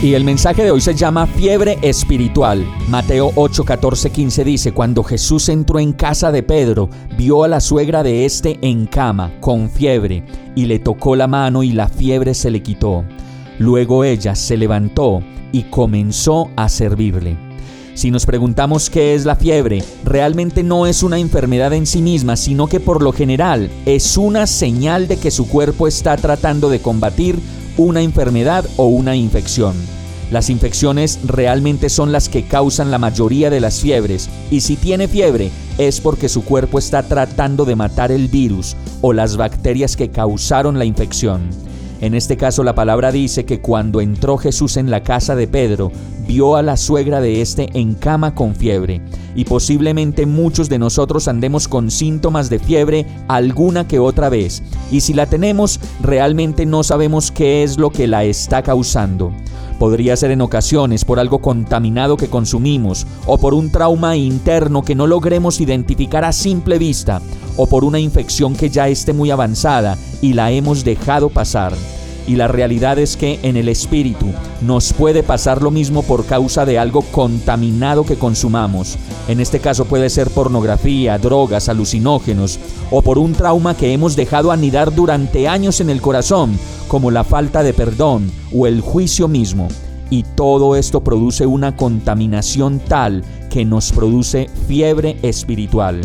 Y 0.00 0.14
el 0.14 0.22
mensaje 0.22 0.62
de 0.62 0.70
hoy 0.70 0.80
se 0.80 0.94
llama 0.94 1.26
fiebre 1.26 1.76
espiritual. 1.82 2.64
Mateo 2.88 3.32
8, 3.34 3.64
14, 3.64 4.10
15 4.10 4.44
dice, 4.44 4.72
cuando 4.72 5.02
Jesús 5.02 5.48
entró 5.48 5.80
en 5.80 5.92
casa 5.92 6.30
de 6.30 6.44
Pedro, 6.44 6.88
vio 7.16 7.42
a 7.42 7.48
la 7.48 7.60
suegra 7.60 8.04
de 8.04 8.24
éste 8.24 8.60
en 8.62 8.86
cama, 8.86 9.32
con 9.40 9.68
fiebre, 9.68 10.22
y 10.54 10.66
le 10.66 10.78
tocó 10.78 11.16
la 11.16 11.26
mano 11.26 11.64
y 11.64 11.72
la 11.72 11.88
fiebre 11.88 12.34
se 12.34 12.52
le 12.52 12.62
quitó. 12.62 13.04
Luego 13.58 14.04
ella 14.04 14.36
se 14.36 14.56
levantó 14.56 15.20
y 15.50 15.64
comenzó 15.64 16.48
a 16.54 16.68
servirle. 16.68 17.36
Si 17.94 18.12
nos 18.12 18.24
preguntamos 18.24 18.90
qué 18.90 19.16
es 19.16 19.24
la 19.24 19.34
fiebre, 19.34 19.82
realmente 20.04 20.62
no 20.62 20.86
es 20.86 21.02
una 21.02 21.18
enfermedad 21.18 21.72
en 21.72 21.86
sí 21.86 22.02
misma, 22.02 22.36
sino 22.36 22.68
que 22.68 22.78
por 22.78 23.02
lo 23.02 23.10
general 23.10 23.68
es 23.84 24.16
una 24.16 24.46
señal 24.46 25.08
de 25.08 25.16
que 25.16 25.32
su 25.32 25.48
cuerpo 25.48 25.88
está 25.88 26.16
tratando 26.16 26.68
de 26.68 26.78
combatir 26.78 27.40
una 27.78 28.02
enfermedad 28.02 28.64
o 28.76 28.86
una 28.86 29.16
infección. 29.16 29.97
Las 30.30 30.50
infecciones 30.50 31.20
realmente 31.24 31.88
son 31.88 32.12
las 32.12 32.28
que 32.28 32.44
causan 32.44 32.90
la 32.90 32.98
mayoría 32.98 33.48
de 33.48 33.60
las 33.60 33.80
fiebres 33.80 34.28
y 34.50 34.60
si 34.60 34.76
tiene 34.76 35.08
fiebre 35.08 35.50
es 35.78 36.00
porque 36.00 36.28
su 36.28 36.44
cuerpo 36.44 36.78
está 36.78 37.02
tratando 37.02 37.64
de 37.64 37.76
matar 37.76 38.12
el 38.12 38.28
virus 38.28 38.76
o 39.00 39.14
las 39.14 39.36
bacterias 39.38 39.96
que 39.96 40.10
causaron 40.10 40.78
la 40.78 40.84
infección. 40.84 41.48
En 42.00 42.14
este 42.14 42.36
caso 42.36 42.62
la 42.62 42.74
palabra 42.74 43.10
dice 43.10 43.44
que 43.44 43.60
cuando 43.60 44.00
entró 44.00 44.36
Jesús 44.36 44.76
en 44.76 44.90
la 44.90 45.02
casa 45.02 45.34
de 45.34 45.48
Pedro, 45.48 45.90
vio 46.28 46.56
a 46.56 46.62
la 46.62 46.76
suegra 46.76 47.20
de 47.20 47.40
éste 47.40 47.70
en 47.72 47.94
cama 47.94 48.34
con 48.34 48.54
fiebre, 48.54 49.00
y 49.34 49.44
posiblemente 49.44 50.24
muchos 50.24 50.68
de 50.68 50.78
nosotros 50.78 51.26
andemos 51.26 51.66
con 51.66 51.90
síntomas 51.90 52.50
de 52.50 52.60
fiebre 52.60 53.06
alguna 53.26 53.88
que 53.88 53.98
otra 53.98 54.28
vez, 54.28 54.62
y 54.92 55.00
si 55.00 55.12
la 55.12 55.26
tenemos, 55.26 55.80
realmente 56.00 56.66
no 56.66 56.84
sabemos 56.84 57.32
qué 57.32 57.64
es 57.64 57.78
lo 57.78 57.90
que 57.90 58.06
la 58.06 58.22
está 58.22 58.62
causando. 58.62 59.32
Podría 59.78 60.16
ser 60.16 60.32
en 60.32 60.40
ocasiones 60.40 61.04
por 61.04 61.20
algo 61.20 61.38
contaminado 61.38 62.16
que 62.16 62.28
consumimos 62.28 63.06
o 63.26 63.38
por 63.38 63.54
un 63.54 63.70
trauma 63.70 64.16
interno 64.16 64.82
que 64.82 64.94
no 64.94 65.06
logremos 65.06 65.60
identificar 65.60 66.24
a 66.24 66.32
simple 66.32 66.78
vista 66.78 67.22
o 67.56 67.66
por 67.66 67.84
una 67.84 67.98
infección 68.00 68.54
que 68.54 68.70
ya 68.70 68.88
esté 68.88 69.12
muy 69.12 69.30
avanzada 69.30 69.96
y 70.20 70.32
la 70.32 70.50
hemos 70.50 70.84
dejado 70.84 71.28
pasar. 71.28 71.72
Y 72.28 72.36
la 72.36 72.46
realidad 72.46 72.98
es 72.98 73.16
que 73.16 73.40
en 73.42 73.56
el 73.56 73.70
espíritu 73.70 74.26
nos 74.60 74.92
puede 74.92 75.22
pasar 75.22 75.62
lo 75.62 75.70
mismo 75.70 76.02
por 76.02 76.26
causa 76.26 76.66
de 76.66 76.78
algo 76.78 77.00
contaminado 77.00 78.04
que 78.04 78.16
consumamos. 78.16 78.98
En 79.28 79.40
este 79.40 79.60
caso 79.60 79.86
puede 79.86 80.10
ser 80.10 80.28
pornografía, 80.28 81.16
drogas, 81.16 81.70
alucinógenos 81.70 82.60
o 82.90 83.00
por 83.00 83.18
un 83.18 83.32
trauma 83.32 83.74
que 83.74 83.94
hemos 83.94 84.14
dejado 84.14 84.52
anidar 84.52 84.94
durante 84.94 85.48
años 85.48 85.80
en 85.80 85.88
el 85.88 86.02
corazón, 86.02 86.58
como 86.86 87.10
la 87.10 87.24
falta 87.24 87.62
de 87.62 87.72
perdón 87.72 88.30
o 88.54 88.66
el 88.66 88.82
juicio 88.82 89.26
mismo. 89.26 89.68
Y 90.10 90.24
todo 90.36 90.76
esto 90.76 91.02
produce 91.02 91.46
una 91.46 91.76
contaminación 91.76 92.78
tal 92.78 93.24
que 93.48 93.64
nos 93.64 93.90
produce 93.90 94.50
fiebre 94.66 95.16
espiritual. 95.22 96.02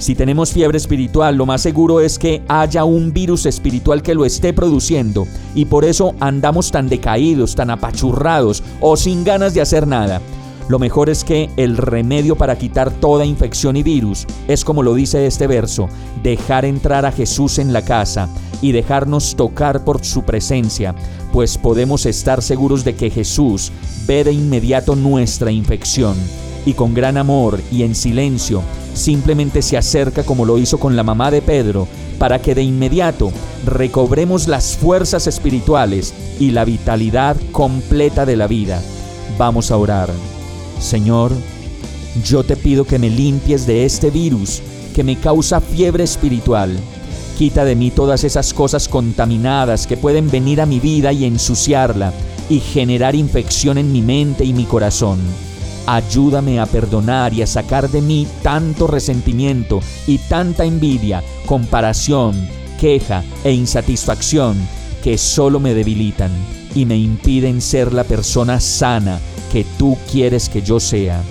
Si 0.00 0.14
tenemos 0.14 0.50
fiebre 0.50 0.78
espiritual, 0.78 1.36
lo 1.36 1.44
más 1.44 1.60
seguro 1.60 2.00
es 2.00 2.18
que 2.18 2.40
haya 2.48 2.84
un 2.84 3.12
virus 3.12 3.44
espiritual 3.44 4.02
que 4.02 4.14
lo 4.14 4.24
esté 4.24 4.54
produciendo 4.54 5.28
y 5.54 5.66
por 5.66 5.84
eso 5.84 6.14
andamos 6.20 6.70
tan 6.70 6.88
decaídos, 6.88 7.54
tan 7.54 7.68
apachurrados 7.68 8.62
o 8.80 8.96
sin 8.96 9.24
ganas 9.24 9.52
de 9.52 9.60
hacer 9.60 9.86
nada. 9.86 10.22
Lo 10.70 10.78
mejor 10.78 11.10
es 11.10 11.22
que 11.22 11.50
el 11.58 11.76
remedio 11.76 12.34
para 12.34 12.56
quitar 12.56 12.90
toda 12.90 13.26
infección 13.26 13.76
y 13.76 13.82
virus 13.82 14.26
es 14.48 14.64
como 14.64 14.82
lo 14.82 14.94
dice 14.94 15.26
este 15.26 15.46
verso, 15.46 15.90
dejar 16.22 16.64
entrar 16.64 17.04
a 17.04 17.12
Jesús 17.12 17.58
en 17.58 17.74
la 17.74 17.82
casa 17.82 18.30
y 18.62 18.72
dejarnos 18.72 19.36
tocar 19.36 19.84
por 19.84 20.02
su 20.02 20.22
presencia, 20.22 20.94
pues 21.30 21.58
podemos 21.58 22.06
estar 22.06 22.40
seguros 22.40 22.84
de 22.84 22.94
que 22.94 23.10
Jesús 23.10 23.70
ve 24.06 24.24
de 24.24 24.32
inmediato 24.32 24.96
nuestra 24.96 25.52
infección 25.52 26.16
y 26.66 26.74
con 26.74 26.94
gran 26.94 27.16
amor 27.16 27.60
y 27.70 27.82
en 27.82 27.94
silencio 27.94 28.62
simplemente 28.94 29.62
se 29.62 29.76
acerca 29.76 30.24
como 30.24 30.44
lo 30.44 30.58
hizo 30.58 30.78
con 30.78 30.96
la 30.96 31.02
mamá 31.02 31.30
de 31.30 31.42
Pedro, 31.42 31.86
para 32.18 32.40
que 32.40 32.54
de 32.54 32.62
inmediato 32.62 33.32
recobremos 33.64 34.46
las 34.46 34.76
fuerzas 34.76 35.26
espirituales 35.26 36.12
y 36.38 36.50
la 36.50 36.64
vitalidad 36.64 37.36
completa 37.52 38.26
de 38.26 38.36
la 38.36 38.46
vida. 38.46 38.82
Vamos 39.38 39.70
a 39.70 39.76
orar. 39.76 40.10
Señor, 40.80 41.32
yo 42.24 42.44
te 42.44 42.56
pido 42.56 42.84
que 42.84 42.98
me 42.98 43.08
limpies 43.08 43.66
de 43.66 43.84
este 43.84 44.10
virus 44.10 44.60
que 44.94 45.04
me 45.04 45.16
causa 45.16 45.60
fiebre 45.60 46.04
espiritual. 46.04 46.76
Quita 47.38 47.64
de 47.64 47.74
mí 47.74 47.90
todas 47.90 48.24
esas 48.24 48.52
cosas 48.52 48.86
contaminadas 48.86 49.86
que 49.86 49.96
pueden 49.96 50.30
venir 50.30 50.60
a 50.60 50.66
mi 50.66 50.78
vida 50.78 51.12
y 51.12 51.24
ensuciarla 51.24 52.12
y 52.50 52.60
generar 52.60 53.14
infección 53.14 53.78
en 53.78 53.92
mi 53.92 54.02
mente 54.02 54.44
y 54.44 54.52
mi 54.52 54.64
corazón. 54.64 55.18
Ayúdame 55.92 56.60
a 56.60 56.66
perdonar 56.66 57.34
y 57.34 57.42
a 57.42 57.48
sacar 57.48 57.90
de 57.90 58.00
mí 58.00 58.24
tanto 58.44 58.86
resentimiento 58.86 59.80
y 60.06 60.18
tanta 60.18 60.64
envidia, 60.64 61.24
comparación, 61.46 62.48
queja 62.78 63.24
e 63.42 63.50
insatisfacción 63.50 64.56
que 65.02 65.18
solo 65.18 65.58
me 65.58 65.74
debilitan 65.74 66.30
y 66.76 66.86
me 66.86 66.96
impiden 66.96 67.60
ser 67.60 67.92
la 67.92 68.04
persona 68.04 68.60
sana 68.60 69.18
que 69.50 69.66
tú 69.78 69.98
quieres 70.08 70.48
que 70.48 70.62
yo 70.62 70.78
sea. 70.78 71.24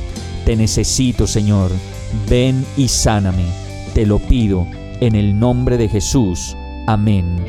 Te 0.44 0.58
necesito, 0.58 1.26
Señor. 1.26 1.72
Ven 2.30 2.66
y 2.76 2.90
sáname. 2.90 3.46
Te 3.94 4.06
lo 4.06 4.20
pido 4.20 4.68
en 5.00 5.16
el 5.16 5.40
nombre 5.40 5.78
de 5.78 5.88
Jesús. 5.88 6.54
Amén. 6.86 7.46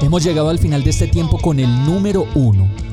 Hemos 0.00 0.24
llegado 0.24 0.48
al 0.48 0.58
final 0.58 0.82
de 0.82 0.88
este 0.88 1.06
tiempo 1.06 1.36
con 1.36 1.60
el 1.60 1.68
número 1.84 2.26
uno 2.34 2.71